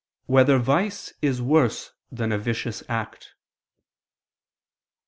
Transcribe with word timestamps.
3] 0.25 0.33
Whether 0.33 0.57
Vice 0.57 1.13
Is 1.21 1.43
Worse 1.43 1.91
Than 2.11 2.31
a 2.31 2.39
Vicious 2.39 2.81
Act? 2.89 3.35